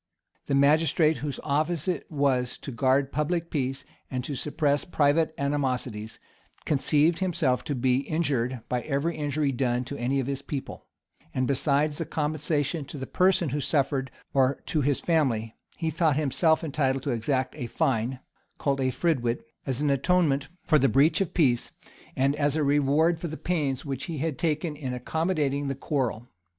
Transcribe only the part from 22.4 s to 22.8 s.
a